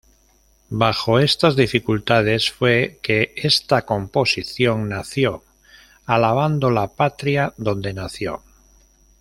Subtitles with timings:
[0.71, 5.43] Bajo estas dificultades fue que esta composición nació
[6.07, 8.41] alabando la patria donde nació.